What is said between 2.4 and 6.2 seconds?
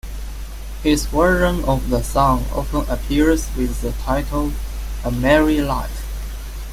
often appears with the title "A Merry Life".